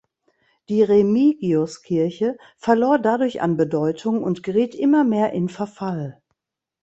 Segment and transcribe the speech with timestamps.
[0.67, 6.19] Die Remigiuskirche verlor dadurch an Bedeutung und geriet immer mehr in Verfall.